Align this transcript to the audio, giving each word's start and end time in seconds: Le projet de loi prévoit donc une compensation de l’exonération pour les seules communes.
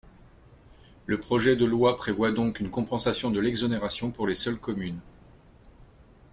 Le 1.05 1.19
projet 1.19 1.55
de 1.55 1.63
loi 1.63 1.95
prévoit 1.95 2.31
donc 2.31 2.59
une 2.59 2.71
compensation 2.71 3.29
de 3.29 3.39
l’exonération 3.39 4.09
pour 4.09 4.25
les 4.25 4.33
seules 4.33 4.57
communes. 4.57 4.99